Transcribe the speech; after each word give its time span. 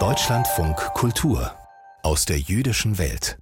Deutschlandfunk 0.00 0.76
Kultur 0.94 1.54
aus 2.02 2.24
der 2.24 2.40
jüdischen 2.40 2.98
Welt. 2.98 3.38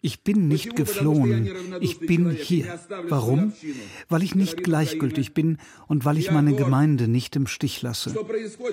Ich 0.00 0.24
bin 0.24 0.48
nicht 0.48 0.74
geflohen, 0.74 1.50
ich 1.82 1.98
bin 1.98 2.30
hier. 2.30 2.80
Warum? 3.08 3.52
Weil 4.08 4.22
ich 4.22 4.34
nicht 4.34 4.64
gleichgültig 4.64 5.34
bin 5.34 5.58
und 5.86 6.06
weil 6.06 6.16
ich 6.16 6.30
meine 6.30 6.54
Gemeinde 6.54 7.06
nicht 7.06 7.36
im 7.36 7.46
Stich 7.46 7.82
lasse. 7.82 8.14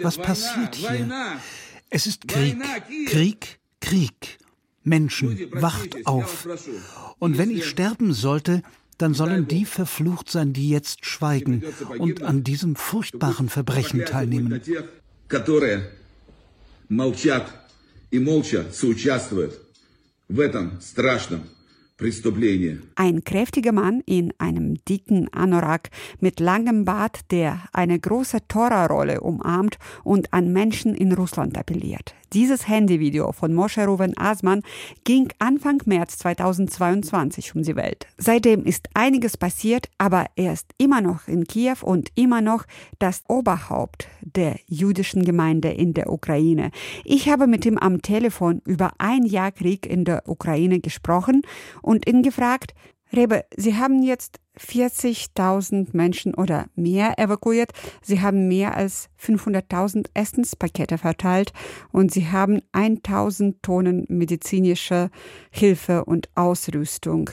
Was 0.01 0.17
passiert 0.17 0.75
hier? 0.75 1.09
Es 1.89 2.07
ist 2.07 2.25
Krieg, 2.29 2.55
Krieg, 3.07 3.59
Krieg. 3.81 4.37
Menschen, 4.85 5.51
wacht 5.51 6.07
auf. 6.07 6.47
Und 7.19 7.37
wenn 7.37 7.51
ich 7.51 7.65
sterben 7.65 8.13
sollte, 8.13 8.61
dann 8.97 9.13
sollen 9.13 9.47
die 9.47 9.65
verflucht 9.65 10.29
sein, 10.29 10.53
die 10.53 10.69
jetzt 10.69 11.05
schweigen 11.05 11.63
und 11.97 12.23
an 12.23 12.43
diesem 12.43 12.75
furchtbaren 12.75 13.49
Verbrechen 13.49 14.05
teilnehmen. 14.05 14.61
Ein 22.95 23.23
kräftiger 23.23 23.71
Mann 23.71 24.01
in 24.05 24.33
einem 24.37 24.75
dicken 24.85 25.31
Anorak 25.33 25.89
mit 26.19 26.39
langem 26.41 26.83
Bart, 26.83 27.31
der 27.31 27.69
eine 27.71 27.97
große 27.97 28.47
Tora-Rolle 28.47 29.21
umarmt 29.21 29.77
und 30.03 30.33
an 30.33 30.51
Menschen 30.51 30.93
in 30.93 31.13
Russland 31.13 31.57
appelliert. 31.57 32.13
Dieses 32.33 32.67
Handyvideo 32.67 33.31
von 33.31 33.53
Moshe 33.53 33.85
Ruven 33.85 34.17
Asman 34.17 34.61
ging 35.03 35.29
Anfang 35.39 35.81
März 35.85 36.17
2022 36.17 37.55
um 37.55 37.63
die 37.63 37.75
Welt. 37.75 38.07
Seitdem 38.17 38.63
ist 38.65 38.89
einiges 38.93 39.37
passiert, 39.37 39.89
aber 39.97 40.25
er 40.35 40.53
ist 40.53 40.67
immer 40.77 41.01
noch 41.01 41.27
in 41.27 41.45
Kiew 41.45 41.77
und 41.81 42.09
immer 42.15 42.41
noch 42.41 42.65
das 42.99 43.23
Oberhaupt 43.27 44.07
der 44.21 44.59
jüdischen 44.67 45.23
Gemeinde 45.23 45.69
in 45.69 45.93
der 45.93 46.11
Ukraine. 46.11 46.71
Ich 47.03 47.29
habe 47.29 47.47
mit 47.47 47.65
ihm 47.65 47.77
am 47.77 48.01
Telefon 48.01 48.61
über 48.65 48.91
ein 48.97 49.25
Jahr 49.25 49.51
Krieg 49.51 49.85
in 49.85 50.05
der 50.05 50.27
Ukraine 50.27 50.79
gesprochen 50.79 51.43
und 51.81 52.07
ihn 52.07 52.23
gefragt, 52.23 52.73
Rebe, 53.13 53.45
Sie 53.55 53.75
haben 53.75 54.03
jetzt 54.03 54.39
40.000 54.59 55.89
Menschen 55.93 56.33
oder 56.33 56.67
mehr 56.75 57.19
evakuiert. 57.19 57.71
Sie 58.01 58.21
haben 58.21 58.47
mehr 58.47 58.75
als 58.75 59.09
500.000 59.21 60.07
Essenspakete 60.13 60.97
verteilt 60.97 61.51
und 61.91 62.11
sie 62.11 62.27
haben 62.27 62.61
1.000 62.73 63.55
Tonnen 63.61 64.05
medizinische 64.07 65.09
Hilfe 65.51 66.05
und 66.05 66.29
Ausrüstung 66.35 67.29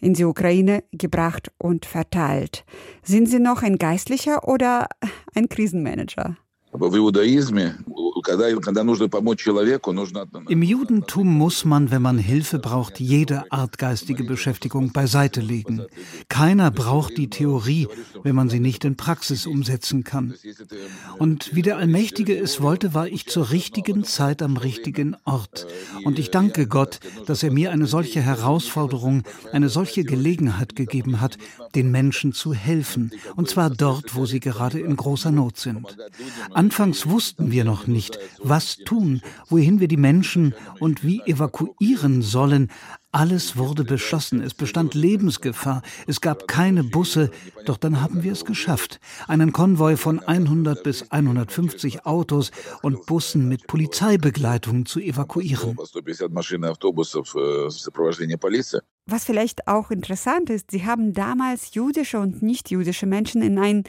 in 0.00 0.14
die 0.14 0.24
Ukraine 0.24 0.84
gebracht 0.92 1.50
und 1.58 1.86
verteilt. 1.86 2.64
Sind 3.02 3.28
Sie 3.28 3.40
noch 3.40 3.62
ein 3.62 3.78
Geistlicher 3.78 4.46
oder 4.46 4.88
ein 5.34 5.48
Krisenmanager? 5.48 6.36
Im 10.48 10.62
Judentum 10.62 11.28
muss 11.38 11.64
man, 11.64 11.90
wenn 11.90 12.02
man 12.02 12.18
Hilfe 12.18 12.58
braucht, 12.58 13.00
jede 13.00 13.50
Art 13.50 13.78
geistige 13.78 14.24
Beschäftigung 14.24 14.92
beiseite 14.92 15.40
legen. 15.40 15.86
Keiner 16.28 16.70
braucht 16.70 17.16
die 17.16 17.30
Theorie, 17.30 17.88
wenn 18.22 18.34
man 18.34 18.50
sie 18.50 18.60
nicht 18.60 18.84
in 18.84 18.96
Praxis 18.96 19.46
umsetzen 19.46 20.04
kann. 20.04 20.34
Und 21.18 21.54
wie 21.54 21.62
der 21.62 21.78
Allmächtige 21.78 22.36
es 22.36 22.60
wollte, 22.60 22.92
war 22.92 23.08
ich 23.08 23.26
zur 23.26 23.50
richtigen 23.50 24.04
Zeit 24.04 24.42
am 24.42 24.56
richtigen 24.56 25.16
Ort. 25.24 25.66
Und 26.04 26.18
ich 26.18 26.30
danke 26.30 26.66
Gott, 26.66 27.00
dass 27.26 27.42
er 27.42 27.50
mir 27.50 27.70
eine 27.70 27.86
solche 27.86 28.20
Herausforderung, 28.20 29.22
eine 29.52 29.68
solche 29.70 30.04
Gelegenheit 30.04 30.76
gegeben 30.76 31.20
hat, 31.20 31.38
den 31.74 31.90
Menschen 31.90 32.32
zu 32.32 32.52
helfen. 32.54 33.10
Und 33.36 33.48
zwar 33.48 33.70
dort, 33.70 34.14
wo 34.14 34.26
sie 34.26 34.40
gerade 34.40 34.80
in 34.80 34.96
großer 34.96 35.30
Not 35.30 35.58
sind. 35.58 35.96
Anfangs 36.52 37.08
wussten 37.08 37.50
wir 37.50 37.64
noch 37.64 37.86
nicht, 37.86 38.18
was 38.42 38.76
tun, 38.76 39.22
wohin 39.48 39.80
wir 39.80 39.88
die 39.88 39.96
Menschen 39.96 40.54
und 40.80 41.04
wie 41.04 41.20
evakuieren 41.26 42.22
sollen. 42.22 42.70
Alles 43.10 43.56
wurde 43.56 43.84
beschossen, 43.84 44.42
es 44.42 44.52
bestand 44.52 44.94
Lebensgefahr, 44.94 45.82
es 46.06 46.20
gab 46.20 46.46
keine 46.46 46.84
Busse, 46.84 47.30
doch 47.64 47.78
dann 47.78 48.02
haben 48.02 48.22
wir 48.22 48.32
es 48.32 48.44
geschafft, 48.44 49.00
einen 49.26 49.52
Konvoi 49.52 49.96
von 49.96 50.20
100 50.20 50.82
bis 50.82 51.10
150 51.10 52.04
Autos 52.04 52.50
und 52.82 53.06
Bussen 53.06 53.48
mit 53.48 53.66
Polizeibegleitung 53.66 54.84
zu 54.84 55.00
evakuieren. 55.00 55.78
Was 59.10 59.24
vielleicht 59.24 59.66
auch 59.68 59.90
interessant 59.90 60.50
ist, 60.50 60.70
Sie 60.70 60.84
haben 60.84 61.14
damals 61.14 61.72
jüdische 61.72 62.20
und 62.20 62.42
nichtjüdische 62.42 63.06
Menschen 63.06 63.40
in 63.40 63.58
ein 63.58 63.84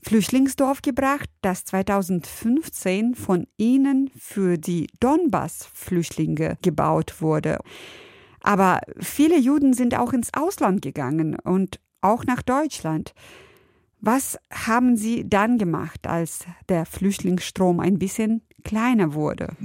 Flüchtlingsdorf 0.00 0.80
gebracht, 0.80 1.28
das 1.42 1.64
2015 1.64 3.16
von 3.16 3.48
ihnen 3.56 4.12
für 4.16 4.56
die 4.56 4.86
Donbass-Flüchtlinge 5.00 6.56
gebaut 6.62 7.20
wurde. 7.20 7.58
Aber 8.40 8.80
viele 9.00 9.36
Juden 9.40 9.72
sind 9.72 9.98
auch 9.98 10.12
ins 10.12 10.32
Ausland 10.32 10.82
gegangen 10.82 11.36
und 11.42 11.80
auch 12.00 12.24
nach 12.24 12.42
Deutschland. 12.42 13.14
Was 14.00 14.38
haben 14.52 14.96
Sie 14.96 15.28
dann 15.28 15.58
gemacht, 15.58 16.06
als 16.06 16.44
der 16.68 16.86
Flüchtlingsstrom 16.86 17.80
ein 17.80 17.98
bisschen 17.98 18.42
kleiner 18.62 19.12
wurde? 19.14 19.56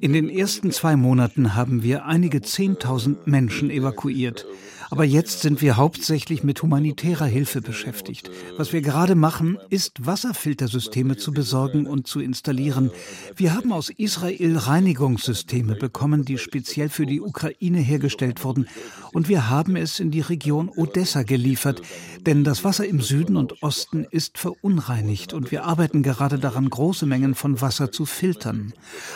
In 0.00 0.12
den 0.12 0.28
ersten 0.30 0.70
zwei 0.70 0.96
Monaten 0.96 1.54
haben 1.54 1.82
wir 1.82 2.06
einige 2.06 2.40
Zehntausend 2.40 3.26
Menschen 3.26 3.70
evakuiert. 3.70 4.46
Aber 4.92 5.04
jetzt 5.04 5.40
sind 5.40 5.62
wir 5.62 5.78
hauptsächlich 5.78 6.44
mit 6.44 6.62
humanitärer 6.62 7.24
Hilfe 7.24 7.62
beschäftigt. 7.62 8.30
Was 8.58 8.74
wir 8.74 8.82
gerade 8.82 9.14
machen, 9.14 9.56
ist 9.70 10.04
Wasserfiltersysteme 10.04 11.16
zu 11.16 11.32
besorgen 11.32 11.86
und 11.86 12.06
zu 12.06 12.20
installieren. 12.20 12.90
Wir 13.34 13.54
haben 13.54 13.72
aus 13.72 13.88
Israel 13.88 14.58
Reinigungssysteme 14.58 15.76
bekommen, 15.76 16.26
die 16.26 16.36
speziell 16.36 16.90
für 16.90 17.06
die 17.06 17.22
Ukraine 17.22 17.78
hergestellt 17.78 18.44
wurden. 18.44 18.68
Und 19.14 19.30
wir 19.30 19.48
haben 19.48 19.76
es 19.76 19.98
in 19.98 20.10
die 20.10 20.20
Region 20.20 20.68
Odessa 20.68 21.22
geliefert, 21.22 21.80
denn 22.26 22.44
das 22.44 22.62
Wasser 22.62 22.86
im 22.86 23.00
Süden 23.00 23.38
und 23.38 23.62
Osten 23.62 24.04
ist 24.10 24.36
verunreinigt 24.36 25.32
und 25.32 25.50
wir 25.52 25.64
arbeiten 25.64 26.02
gerade 26.02 26.38
daran, 26.38 26.68
große 26.68 27.06
Mengen 27.06 27.34
von 27.34 27.62
Wasser 27.62 27.92
zu 27.92 28.04
filtern. 28.04 28.74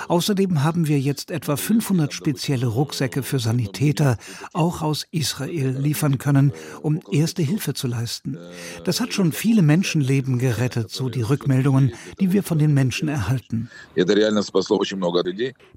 Außerdem 0.09 0.65
haben 0.65 0.89
wir 0.89 0.99
jetzt 0.99 1.31
etwa 1.31 1.57
500 1.57 2.15
spezielle 2.15 2.67
Rucksäcke 2.67 3.23
für 3.23 3.41
Sanitäter, 3.41 4.17
auch 4.55 4.81
aus 4.81 5.07
Israel 5.11 5.66
liefern 5.71 6.19
können, 6.19 6.53
um 6.83 7.01
erste 7.11 7.43
Hilfe 7.43 7.75
zu 7.75 7.87
leisten. 7.87 8.39
Das 8.85 9.01
hat 9.01 9.13
schon 9.13 9.33
viele 9.33 9.63
Menschenleben 9.63 10.39
gerettet, 10.39 10.91
so 10.91 11.09
die 11.09 11.23
Rückmeldungen, 11.23 11.93
die 12.21 12.33
wir 12.33 12.43
von 12.43 12.59
den 12.59 12.75
Menschen 12.75 13.09
erhalten. 13.09 13.71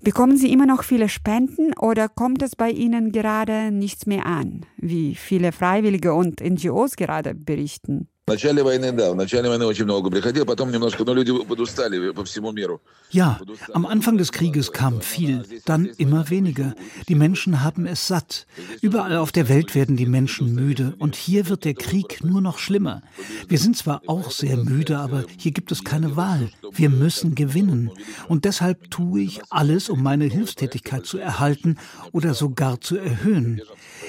Bekommen 0.01 0.37
Sie 0.37 0.51
immer 0.51 0.65
noch 0.65 0.83
viele 0.83 1.09
Spenden 1.09 1.73
oder 1.77 2.09
kommt 2.09 2.41
es 2.41 2.55
bei 2.55 2.69
Ihnen 2.69 3.11
gerade 3.11 3.71
nichts 3.71 4.05
mehr 4.05 4.25
an, 4.25 4.65
wie 4.77 5.15
viele 5.15 5.51
Freiwillige 5.51 6.13
und 6.13 6.41
NGOs 6.41 6.95
gerade 6.95 7.35
berichten? 7.35 8.07
начале 8.28 8.62
войны, 8.62 8.92
да, 8.92 9.12
в 9.12 9.16
начале 9.16 9.48
войны 9.48 9.66
очень 9.66 9.84
много 9.84 10.10
приходило, 10.10 10.44
потом 10.44 10.70
немножко, 10.72 11.04
но 11.04 11.14
люди 11.14 11.32
подустали 11.44 12.10
по 12.12 12.24
всему 12.24 12.52
миру. 12.52 12.80
Ja, 13.10 13.38
am 13.72 13.86
Anfang 13.86 14.18
des 14.18 14.32
Krieges 14.32 14.72
kam 14.72 15.00
viel, 15.00 15.44
dann 15.66 15.84
immer 15.98 16.30
weniger. 16.30 16.74
Die 17.08 17.14
Menschen 17.14 17.62
haben 17.62 17.86
es 17.86 18.08
satt. 18.08 18.46
Überall 18.80 19.18
auf 19.18 19.30
der 19.30 19.48
Welt 19.48 19.74
werden 19.74 19.96
die 19.96 20.06
Menschen 20.06 20.54
müde 20.54 20.94
und 20.98 21.14
hier 21.14 21.48
wird 21.48 21.64
der 21.64 21.74
Krieg 21.74 22.24
nur 22.24 22.40
noch 22.40 22.58
schlimmer. 22.58 23.02
Wir 23.46 23.58
sind 23.58 23.76
zwar 23.76 24.02
auch 24.06 24.30
sehr 24.30 24.56
müde, 24.56 24.98
aber 24.98 25.24
hier 25.38 25.52
gibt 25.52 25.70
es 25.70 25.84
keine 25.84 26.16
Wahl. 26.16 26.50
Wir 26.72 26.90
müssen 26.90 27.34
gewinnen. 27.34 27.90
Und 28.26 28.46
deshalb 28.46 28.90
tue 28.90 29.20
ich 29.20 29.42
alles, 29.50 29.88
um 29.90 30.02
meine 30.02 30.24
Hilfstätigkeit 30.24 31.06
zu 31.06 31.18
erhalten 31.18 31.76
oder 32.10 32.34
sogar 32.34 32.80
zu 32.80 32.96
erhöhen. 32.96 33.60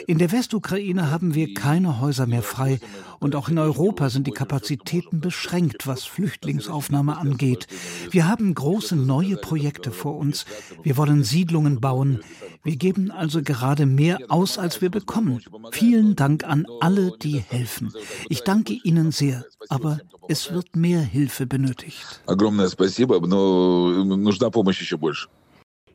In 0.08 0.18
der 0.18 0.32
Westukraine 0.32 1.12
haben 1.12 1.36
wir 1.36 1.54
keine 1.54 2.00
Häuser 2.00 2.28
mehr 2.28 2.44
frei 2.44 2.80
und 3.20 3.36
auch 3.36 3.50
in 3.50 3.58
Europa 3.58 4.09
sind 4.10 4.28
die 4.28 4.32
Kapazitäten 4.32 5.20
beschränkt, 5.20 5.88
was 5.88 6.04
Flüchtlingsaufnahme 6.04 7.18
angeht. 7.18 7.68
Wir 8.12 8.28
haben 8.28 8.54
große 8.54 8.96
neue 8.96 9.38
Projekte 9.38 9.92
vor 9.92 10.18
uns. 10.18 10.46
Wir 10.84 10.98
wollen 10.98 11.24
Siedlungen 11.24 11.80
bauen. 11.82 12.22
Wir 12.64 12.78
geben 12.78 13.12
also 13.12 13.42
gerade 13.44 13.86
mehr 13.86 14.20
aus, 14.30 14.58
als 14.58 14.82
wir 14.82 14.90
bekommen. 14.90 15.42
Vielen 15.72 16.16
Dank 16.16 16.44
an 16.44 16.66
alle, 16.80 17.14
die 17.22 17.40
helfen. 17.40 17.94
Ich 18.30 18.42
danke 18.42 18.74
Ihnen 18.84 19.12
sehr, 19.12 19.46
aber 19.70 20.00
es 20.28 20.52
wird 20.52 20.76
mehr 20.76 21.02
Hilfe 21.02 21.46
benötigt. 21.46 22.22
Огромное 22.26 22.70
спасибо, 22.70 23.20
но 23.20 24.04
нужна 24.04 24.50
помощь 24.50 24.82
еще 24.82 24.98
больше. 24.98 25.28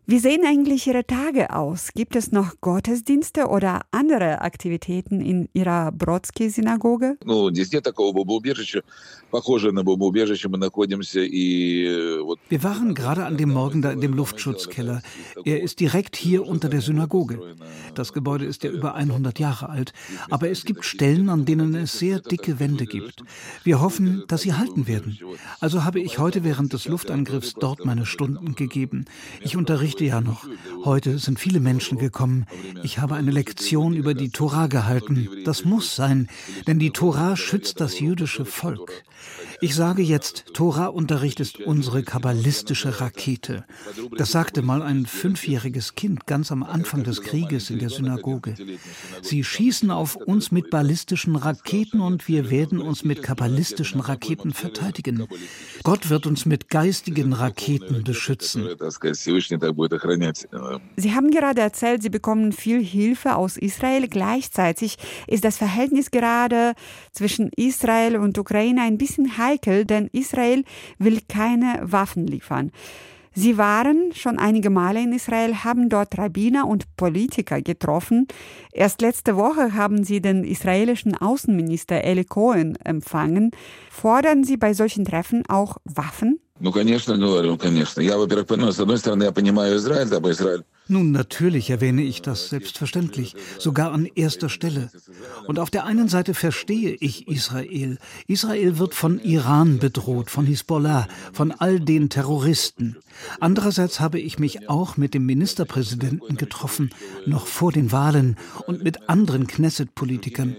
Wie 0.07 0.19
sehen 0.19 0.45
eigentlich 0.45 0.85
Ihre 0.85 1.07
Tage 1.07 1.51
aus? 1.51 1.89
Gibt 1.95 2.15
es 2.15 2.31
noch 2.31 2.61
Gottesdienste 2.61 3.47
oder 3.47 3.81
andere 3.89 4.41
Aktivitäten 4.41 5.19
in 5.19 5.49
Ihrer 5.53 5.91
Brodsky-Synagoge? 5.91 7.17
Wir 12.49 12.63
waren 12.63 12.93
gerade 12.93 13.25
an 13.25 13.37
dem 13.37 13.49
Morgen 13.49 13.81
da 13.81 13.91
in 13.91 14.01
dem 14.01 14.13
Luftschutzkeller. 14.13 15.01
Er 15.43 15.63
ist 15.63 15.79
direkt 15.79 16.15
hier 16.15 16.45
unter 16.45 16.69
der 16.69 16.81
Synagoge. 16.81 17.55
Das 17.95 18.13
Gebäude 18.13 18.45
ist 18.45 18.63
ja 18.63 18.69
über 18.69 18.93
100 18.93 19.39
Jahre 19.39 19.69
alt, 19.69 19.91
aber 20.29 20.51
es 20.51 20.65
gibt 20.65 20.85
Stellen, 20.85 21.29
an 21.29 21.45
denen 21.45 21.73
es 21.73 21.97
sehr 21.97 22.19
dicke 22.19 22.59
Wände 22.59 22.85
gibt. 22.85 23.23
Wir 23.63 23.81
hoffen, 23.81 24.23
dass 24.27 24.41
sie 24.41 24.53
halten 24.53 24.85
werden. 24.85 25.17
Also 25.59 25.83
habe 25.83 25.99
ich 25.99 26.19
heute 26.19 26.43
während 26.43 26.73
des 26.73 26.87
Luftangriffs 26.87 27.55
dort 27.55 27.85
meine 27.85 28.05
Stunden 28.05 28.53
gegeben. 28.53 29.05
Ich 29.41 29.57
unterrichte 29.57 29.94
berichte 29.95 30.05
ja 30.05 30.21
noch. 30.21 30.45
Heute 30.83 31.19
sind 31.19 31.39
viele 31.39 31.59
Menschen 31.59 31.97
gekommen. 31.97 32.45
Ich 32.83 32.99
habe 32.99 33.15
eine 33.15 33.31
Lektion 33.31 33.93
über 33.93 34.13
die 34.13 34.29
Tora 34.29 34.67
gehalten. 34.67 35.29
Das 35.45 35.65
muss 35.65 35.95
sein, 35.95 36.27
denn 36.67 36.79
die 36.79 36.91
Tora 36.91 37.35
schützt 37.37 37.79
das 37.79 37.99
jüdische 37.99 38.45
Volk. 38.45 39.03
Ich 39.61 39.75
sage 39.75 40.01
jetzt, 40.01 40.45
Tora-Unterricht 40.53 41.39
ist 41.39 41.59
unsere 41.59 42.03
kabbalistische 42.03 42.99
Rakete. 42.99 43.65
Das 44.17 44.31
sagte 44.31 44.61
mal 44.61 44.81
ein 44.81 45.05
fünfjähriges 45.05 45.95
Kind 45.95 46.27
ganz 46.27 46.51
am 46.51 46.63
Anfang 46.63 47.03
des 47.03 47.21
Krieges 47.21 47.69
in 47.69 47.79
der 47.79 47.89
Synagoge. 47.89 48.55
Sie 49.21 49.43
schießen 49.43 49.91
auf 49.91 50.15
uns 50.15 50.51
mit 50.51 50.69
ballistischen 50.69 51.35
Raketen 51.35 51.99
und 52.01 52.27
wir 52.27 52.49
werden 52.49 52.79
uns 52.79 53.03
mit 53.03 53.23
kabbalistischen 53.23 54.01
Raketen 54.01 54.53
verteidigen. 54.53 55.27
Gott 55.83 56.09
wird 56.09 56.25
uns 56.27 56.45
mit 56.45 56.69
geistigen 56.69 57.33
Raketen 57.33 58.03
beschützen. 58.03 58.67
Sie 60.95 61.13
haben 61.13 61.31
gerade 61.31 61.61
erzählt, 61.61 62.03
Sie 62.03 62.09
bekommen 62.09 62.51
viel 62.51 62.83
Hilfe 62.83 63.35
aus 63.35 63.57
Israel. 63.57 64.07
Gleichzeitig 64.07 64.97
ist 65.27 65.43
das 65.43 65.57
Verhältnis 65.57 66.11
gerade 66.11 66.73
zwischen 67.11 67.49
Israel 67.55 68.17
und 68.17 68.37
Ukraine 68.37 68.81
ein 68.81 68.97
bisschen 68.97 69.37
heikel, 69.45 69.85
denn 69.85 70.09
Israel 70.11 70.63
will 70.97 71.19
keine 71.27 71.79
Waffen 71.81 72.27
liefern. 72.27 72.71
Sie 73.37 73.57
waren 73.57 74.13
schon 74.13 74.39
einige 74.39 74.69
Male 74.69 75.03
in 75.03 75.11
Israel, 75.11 75.65
haben 75.65 75.89
dort 75.89 76.17
Rabbiner 76.17 76.67
und 76.69 76.95
Politiker 76.95 77.61
getroffen. 77.61 78.29
Erst 78.71 79.01
letzte 79.01 79.35
Woche 79.35 79.73
haben 79.73 80.05
sie 80.05 80.21
den 80.21 80.45
israelischen 80.45 81.17
Außenminister 81.17 82.01
Eli 82.01 82.23
Cohen 82.23 82.77
empfangen. 82.77 83.51
Fordern 83.91 84.45
Sie 84.45 84.55
bei 84.55 84.73
solchen 84.73 85.03
Treffen 85.03 85.43
auch 85.49 85.79
Waffen? 85.83 86.39
Ну, 86.64 86.72
конечно, 86.72 87.16
говорю, 87.16 87.56
конечно. 87.56 88.00
Я, 88.02 88.18
во-первых, 88.18 88.46
понимаю, 88.46 88.72
с 88.72 88.80
одной 88.80 88.98
стороны, 88.98 89.24
я 89.24 89.32
понимаю 89.32 89.76
Израиль, 89.76 90.12
aber 90.14 90.30
Израиль 90.30 90.64
nun, 90.90 91.12
natürlich 91.12 91.70
erwähne 91.70 92.02
ich 92.02 92.20
das 92.20 92.48
selbstverständlich, 92.48 93.36
sogar 93.60 93.92
an 93.92 94.06
erster 94.06 94.48
Stelle. 94.48 94.90
Und 95.46 95.60
auf 95.60 95.70
der 95.70 95.86
einen 95.86 96.08
Seite 96.08 96.34
verstehe 96.34 96.96
ich 96.98 97.28
Israel. 97.28 97.98
Israel 98.26 98.76
wird 98.76 98.94
von 98.94 99.20
Iran 99.20 99.78
bedroht, 99.78 100.30
von 100.30 100.46
Hisbollah, 100.46 101.06
von 101.32 101.52
all 101.52 101.78
den 101.78 102.08
Terroristen. 102.08 102.96
Andererseits 103.38 104.00
habe 104.00 104.18
ich 104.18 104.40
mich 104.40 104.68
auch 104.68 104.96
mit 104.96 105.14
dem 105.14 105.26
Ministerpräsidenten 105.26 106.36
getroffen, 106.36 106.90
noch 107.24 107.46
vor 107.46 107.70
den 107.70 107.92
Wahlen, 107.92 108.36
und 108.66 108.82
mit 108.82 109.08
anderen 109.08 109.46
Knesset-Politikern. 109.46 110.56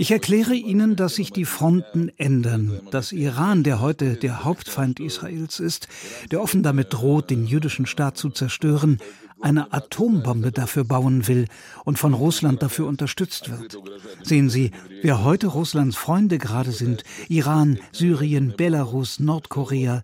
Ich 0.00 0.12
erkläre 0.12 0.54
Ihnen, 0.54 0.94
dass 0.94 1.16
sich 1.16 1.32
die 1.32 1.44
Fronten 1.44 2.10
ändern, 2.18 2.80
dass 2.92 3.10
Iran, 3.10 3.64
der 3.64 3.80
heute 3.80 4.14
der 4.14 4.44
Hauptfeind 4.44 5.00
Israels 5.00 5.58
ist, 5.58 5.88
der 6.30 6.40
offen 6.40 6.62
damit 6.62 6.92
droht, 6.92 7.30
den 7.30 7.46
jüdischen 7.46 7.84
Staat 7.84 8.16
zu 8.16 8.30
zerstören, 8.30 8.98
eine 9.40 9.72
Atombombe 9.72 10.52
dafür 10.52 10.84
bauen 10.84 11.26
will 11.26 11.46
und 11.84 11.98
von 11.98 12.14
Russland 12.14 12.62
dafür 12.62 12.86
unterstützt 12.86 13.50
wird. 13.50 13.78
Sehen 14.22 14.50
Sie, 14.50 14.70
wer 15.02 15.24
heute 15.24 15.48
Russlands 15.48 15.96
Freunde 15.96 16.38
gerade 16.38 16.72
sind, 16.72 17.02
Iran, 17.28 17.78
Syrien, 17.92 18.54
Belarus, 18.56 19.20
Nordkorea, 19.20 20.02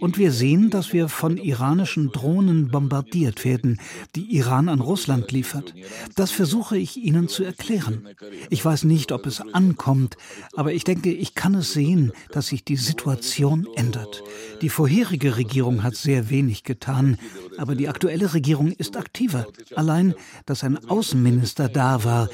und 0.00 0.18
wir 0.18 0.32
sehen, 0.32 0.70
dass 0.70 0.92
wir 0.92 1.08
von 1.08 1.36
iranischen 1.36 2.10
Drohnen 2.12 2.68
bombardiert 2.68 3.44
werden, 3.44 3.80
die 4.14 4.36
Iran 4.36 4.68
an 4.68 4.80
Russland 4.80 5.32
liefert. 5.32 5.74
Das 6.14 6.30
versuche 6.30 6.76
ich 6.76 6.96
Ihnen 6.96 7.28
zu 7.28 7.44
erklären. 7.44 8.08
Ich 8.50 8.64
weiß 8.64 8.84
nicht, 8.84 9.12
ob 9.12 9.26
es 9.26 9.40
ankommt, 9.40 10.16
aber 10.54 10.72
ich 10.72 10.84
denke, 10.84 11.12
ich 11.12 11.34
kann 11.34 11.54
es 11.54 11.72
sehen, 11.72 12.12
dass 12.30 12.48
sich 12.48 12.64
die 12.64 12.76
Situation 12.76 13.66
ändert. 13.76 14.22
Die 14.62 14.68
vorherige 14.68 15.36
Regierung 15.36 15.82
hat 15.82 15.96
sehr 15.96 16.30
wenig 16.30 16.64
getan, 16.64 17.18
aber 17.58 17.74
die 17.74 17.88
aktuelle 17.88 18.34
Regierung 18.34 18.72
ist 18.72 18.96
aktiver. 18.96 19.46
Allein, 19.74 20.14
dass 20.44 20.64
ein 20.64 20.88
Außenminister 20.88 21.68
da 21.68 22.04
war. 22.04 22.28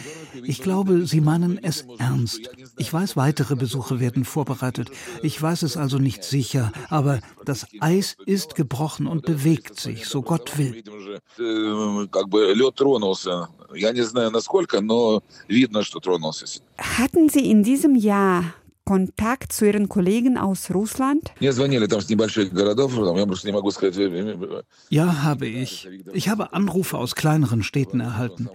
Ich 0.45 0.63
glaube, 0.63 1.07
Sie 1.07 1.21
meinen 1.21 1.59
es 1.63 1.85
ernst. 1.99 2.51
Ich 2.79 2.93
weiß, 2.93 3.17
weitere 3.17 3.57
Besuche 3.57 4.01
werden 4.01 4.25
vorbereitet. 4.25 4.91
Ich 5.23 5.41
weiß 5.41 5.63
es 5.63 5.77
also 5.77 5.99
nicht 5.99 6.25
sicher, 6.25 6.73
aber 6.89 7.21
das 7.45 7.52
Eis 7.81 8.17
ist 8.27 8.55
gebrochen 8.55 9.07
und 9.07 9.25
bewegt 9.25 9.79
sich, 9.79 10.07
so 10.07 10.23
Gott 10.23 10.59
will. 10.59 10.83
Hatten 16.79 17.29
Sie 17.29 17.51
in 17.51 17.63
diesem 17.63 17.95
Jahr 17.95 18.55
Kontakt 18.93 19.55
zu 19.55 19.65
Ihren 19.65 19.89
Kollegen 19.89 20.37
aus 20.37 20.71
Russland? 20.71 21.33
Ja, 24.91 25.23
habe 25.23 25.47
ich. 25.47 25.89
Ich 26.13 26.29
habe 26.29 26.53
Anrufe 26.53 26.99
aus 26.99 27.15
kleineren 27.15 27.63
Städten 27.63 28.01
erhalten. 28.01 28.51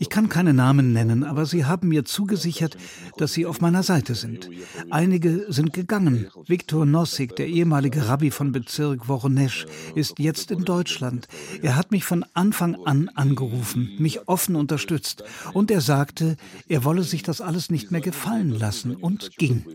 Ich 0.00 0.08
kann 0.08 0.30
keine 0.30 0.54
Namen 0.54 0.94
nennen, 0.94 1.24
aber 1.24 1.44
sie 1.44 1.66
haben 1.66 1.88
mir 1.88 2.06
zugesichert, 2.06 2.78
dass 3.18 3.34
sie 3.34 3.44
auf 3.44 3.60
meiner 3.60 3.82
Seite 3.82 4.14
sind. 4.14 4.48
Einige 4.88 5.44
sind 5.52 5.74
gegangen. 5.74 6.28
Viktor 6.46 6.86
Nossig, 6.86 7.36
der 7.36 7.48
ehemalige 7.48 8.08
Rabbi 8.08 8.30
von 8.30 8.50
Bezirk 8.50 9.08
Woronesch, 9.08 9.66
ist 9.94 10.18
jetzt 10.18 10.50
in 10.50 10.64
Deutschland. 10.64 11.28
Er 11.60 11.76
hat 11.76 11.90
mich 11.90 12.04
von 12.04 12.24
Anfang 12.32 12.76
an 12.86 13.10
angerufen, 13.10 13.90
mich 13.98 14.26
offen 14.26 14.56
unterstützt. 14.56 15.22
Und 15.52 15.70
er 15.70 15.82
sagte, 15.82 16.38
er 16.66 16.82
wolle 16.84 17.02
sich 17.02 17.22
das 17.22 17.42
alles 17.42 17.68
nicht 17.68 17.90
mehr 17.90 18.00
gefallen 18.00 18.58
lassen 18.58 18.96
und 18.96 19.36
ging. 19.36 19.66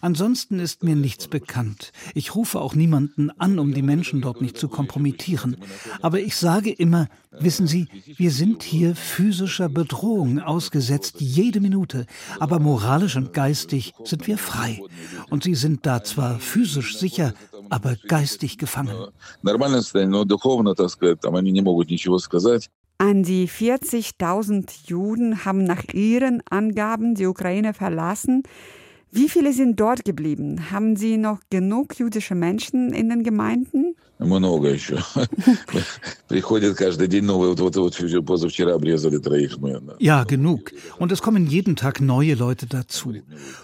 Ansonsten 0.00 0.58
ist 0.58 0.82
mir 0.82 0.96
nichts 0.96 1.28
bekannt. 1.28 1.92
Ich 2.14 2.34
rufe 2.34 2.60
auch 2.60 2.74
niemanden 2.74 3.30
an, 3.38 3.58
um 3.58 3.72
die 3.74 3.82
Menschen 3.82 4.20
dort 4.20 4.40
nicht 4.40 4.58
zu 4.58 4.68
kompromittieren. 4.68 5.56
Aber 6.02 6.20
ich 6.20 6.36
sage 6.36 6.70
immer, 6.70 7.08
wissen 7.30 7.66
Sie, 7.66 7.88
wir 8.16 8.30
sind 8.30 8.62
hier 8.62 8.96
physischer 8.96 9.68
Bedrohung 9.68 10.40
ausgesetzt, 10.40 11.16
jede 11.20 11.60
Minute. 11.60 12.06
Aber 12.38 12.58
moralisch 12.58 13.16
und 13.16 13.32
geistig 13.32 13.94
sind 14.04 14.26
wir 14.26 14.38
frei. 14.38 14.82
Und 15.30 15.44
Sie 15.44 15.54
sind 15.54 15.86
da 15.86 16.02
zwar 16.02 16.38
physisch 16.38 16.98
sicher, 16.98 17.34
aber 17.70 17.96
geistig 18.08 18.58
gefangen. 18.58 18.96
An 23.00 23.22
die 23.22 23.48
40.000 23.48 24.88
Juden 24.88 25.44
haben 25.44 25.62
nach 25.62 25.84
ihren 25.92 26.42
Angaben 26.50 27.14
die 27.14 27.26
Ukraine 27.26 27.72
verlassen. 27.72 28.42
Wie 29.10 29.28
viele 29.28 29.52
sind 29.52 29.80
dort 29.80 30.04
geblieben? 30.04 30.70
Haben 30.70 30.96
Sie 30.96 31.16
noch 31.16 31.40
genug 31.50 31.98
jüdische 31.98 32.34
Menschen 32.34 32.92
in 32.92 33.08
den 33.08 33.22
Gemeinden? 33.22 33.87
Много 34.23 34.69
еще. 34.69 34.99
Приходит 36.27 36.77
каждый 36.77 37.07
день 37.07 37.25
новые. 37.25 37.49
Вот, 37.55 37.75
вот, 37.75 37.97
вот 37.97 38.25
позавчера 38.25 38.73
обрезали 38.73 39.17
троих 39.17 39.57
мы. 39.57 39.81
Ja, 39.99 40.23
genug. 40.23 40.71
Und 40.97 41.11
es 41.11 41.21
kommen 41.21 41.45
jeden 41.47 41.75
Tag 41.75 41.99
neue 41.99 42.35
Leute 42.35 42.65
dazu. 42.65 43.13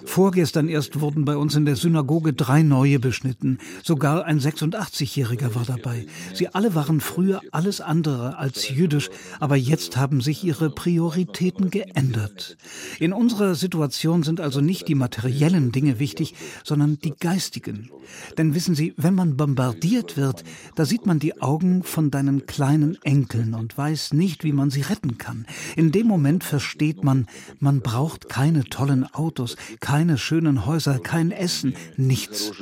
Vorgestern 0.05 0.67
erst 0.67 0.99
wurden 0.99 1.23
bei 1.23 1.37
uns 1.37 1.55
in 1.55 1.65
der 1.65 1.75
Synagoge 1.75 2.33
drei 2.33 2.63
neue 2.63 2.99
beschnitten. 2.99 3.59
Sogar 3.83 4.25
ein 4.25 4.39
86-Jähriger 4.39 5.55
war 5.55 5.65
dabei. 5.65 6.07
Sie 6.33 6.47
alle 6.49 6.75
waren 6.75 6.99
früher 6.99 7.41
alles 7.51 7.79
andere 7.79 8.37
als 8.37 8.69
jüdisch, 8.69 9.09
aber 9.39 9.55
jetzt 9.55 9.97
haben 9.97 10.19
sich 10.19 10.43
ihre 10.43 10.69
Prioritäten 10.69 11.69
geändert. 11.69 12.57
In 12.99 13.13
unserer 13.13 13.55
Situation 13.55 14.23
sind 14.23 14.41
also 14.41 14.61
nicht 14.61 14.87
die 14.87 14.95
materiellen 14.95 15.71
Dinge 15.71 15.99
wichtig, 15.99 16.33
sondern 16.63 16.99
die 16.99 17.13
geistigen. 17.17 17.89
Denn 18.37 18.55
wissen 18.55 18.75
Sie, 18.75 18.93
wenn 18.97 19.15
man 19.15 19.37
bombardiert 19.37 20.17
wird, 20.17 20.42
da 20.74 20.84
sieht 20.84 21.06
man 21.06 21.18
die 21.18 21.40
Augen 21.40 21.82
von 21.82 22.10
deinen 22.10 22.46
kleinen 22.46 22.98
Enkeln 23.02 23.54
und 23.54 23.76
weiß 23.76 24.12
nicht, 24.12 24.44
wie 24.44 24.52
man 24.52 24.70
sie 24.70 24.82
retten 24.82 25.18
kann. 25.18 25.46
In 25.76 25.92
dem 25.92 26.06
Moment 26.06 26.44
versteht 26.44 27.04
man, 27.04 27.26
man 27.60 27.80
braucht 27.80 28.28
keine 28.28 28.64
tollen 28.64 29.04
Autos, 29.14 29.56
keine 29.80 30.18
schönen 30.18 30.66
Häuser, 30.66 30.98
kein 30.98 31.30
Essen, 31.30 31.74
nichts. 31.96 32.52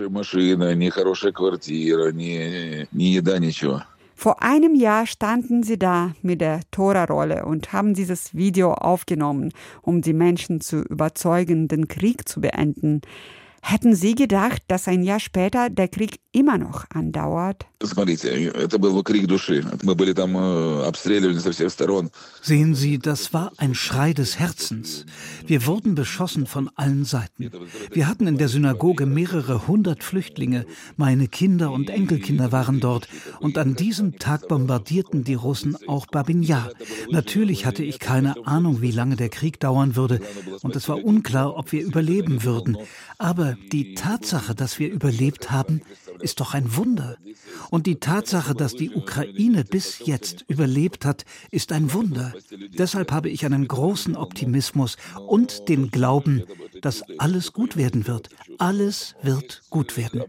Vor 4.23 4.41
einem 4.41 4.77
Jahr 4.77 5.07
standen 5.07 5.65
sie 5.65 5.79
da 5.81 6.13
mit 6.23 6.41
der 6.41 6.61
Tora-Rolle 6.71 7.45
und 7.45 7.73
haben 7.73 7.93
dieses 7.93 8.35
Video 8.37 8.73
aufgenommen, 8.73 9.53
um 9.81 10.01
die 10.01 10.13
Menschen 10.13 10.61
zu 10.61 10.83
überzeugen, 10.83 11.67
den 11.67 11.89
Krieg 11.89 12.29
zu 12.29 12.41
beenden. 12.41 13.01
Hätten 13.65 13.95
Sie 13.95 14.17
gedacht, 14.17 14.61
dass 14.67 14.89
ein 14.89 15.03
Jahr 15.05 15.21
später 15.21 15.71
der 15.71 15.87
Krieg 15.87 16.19
immer 16.33 16.59
noch 16.59 16.85
andauert? 16.91 17.65
Sehen 22.43 22.75
Sie, 22.75 22.99
das 22.99 23.33
war 23.33 23.53
ein 23.59 23.75
Schrei 23.75 24.13
des 24.13 24.39
Herzens. 24.39 25.07
Wir 25.47 25.65
wurden 25.67 25.95
beschossen 25.95 26.47
von 26.47 26.71
allen 26.75 27.05
Seiten. 27.05 27.51
Wir 27.91 28.09
hatten 28.09 28.27
in 28.27 28.37
der 28.37 28.49
Synagoge 28.49 29.07
mehrere 29.07 29.67
hundert 29.69 30.03
Flüchtlinge. 30.03 30.67
Meine 30.97 31.29
Kinder 31.29 31.71
und 31.71 31.89
Enkelkinder 31.89 32.51
waren 32.51 32.81
dort. 32.81 33.09
Und 33.41 33.59
an 33.59 33.75
diesem 33.75 34.19
Tag 34.19 34.49
bombardierten 34.49 35.23
die 35.25 35.35
Russen 35.35 35.77
auch 35.87 36.07
Babin 36.07 36.43
Yar. 36.43 36.71
Natürlich 37.11 37.65
hatte 37.65 37.85
ich 37.85 38.01
keine 38.01 38.35
Ahnung, 38.45 38.83
wie 38.83 38.91
lange 38.91 39.17
der 39.17 39.29
Krieg 39.29 39.61
dauern 39.61 39.95
würde. 39.95 40.21
Und 40.63 40.75
es 40.77 40.89
war 40.89 41.03
unklar, 41.03 41.57
ob 41.57 41.73
wir 41.73 41.85
überleben 41.85 42.43
würden. 42.43 42.77
Aber 43.19 43.52
die 43.73 43.95
Tatsache, 43.95 44.55
dass 44.55 44.79
wir 44.79 44.91
überlebt 44.91 45.51
haben, 45.51 45.83
ist 46.21 46.41
doch 46.41 46.55
ein 46.55 46.77
Wunder. 46.77 47.17
Und 47.71 47.87
die 47.87 47.97
Tatsache, 47.97 48.55
dass 48.55 48.75
die 48.75 48.91
Ukraine 48.91 49.65
bis 49.65 50.01
jetzt 50.05 50.45
überlebt 50.49 51.05
hat, 51.05 51.25
ist 51.51 51.73
ein 51.73 51.93
Wunder. 51.93 52.33
Deshalb 52.79 53.13
habe 53.13 53.29
ich 53.31 53.45
einen 53.45 53.67
großen 53.67 54.17
Optimismus 54.17 54.97
und 55.27 55.69
den 55.69 55.91
Glauben, 55.91 56.45
dass 56.81 57.03
alles 57.19 57.53
gut 57.53 57.77
werden 57.77 58.07
wird. 58.07 58.29
Alles 58.59 59.15
wird 59.23 59.63
gut 59.71 59.97
werden. 59.97 60.23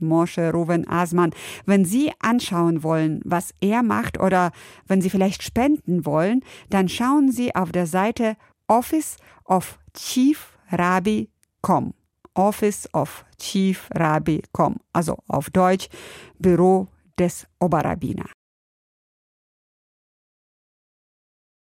Moshe 0.00 0.50
Ruven 0.52 0.88
Asman, 0.88 1.32
wenn 1.64 1.84
Sie 1.84 2.10
anschauen 2.18 2.82
wollen, 2.82 3.20
was 3.24 3.54
er 3.60 3.82
macht 3.82 4.18
oder 4.20 4.52
wenn 4.86 5.00
Sie 5.00 5.10
vielleicht 5.10 5.42
spenden 5.42 6.04
wollen, 6.04 6.42
dann 6.70 6.88
schauen 6.88 7.30
Sie 7.30 7.54
auf 7.54 7.72
der 7.72 7.86
Seite 7.86 8.36
Office 8.68 9.16
of 9.44 9.78
Chief 9.96 10.56
Rabbi.com. 10.70 11.94
Office 12.36 12.86
of 12.92 13.24
Chief 13.38 13.88
Rabbi.com, 13.94 14.76
also 14.92 15.16
auf 15.26 15.50
Deutsch 15.50 15.88
Büro 16.38 16.88
des 17.18 17.46
Oberrabbiner. 17.58 18.26